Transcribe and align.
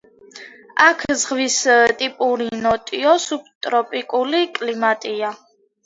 აქ 0.85 1.03
ზღვის 1.23 1.59
ტიპური, 2.01 2.49
ნოტიო, 2.65 3.15
სუბტროპიკული 3.29 4.45
კლიმატია. 4.61 5.37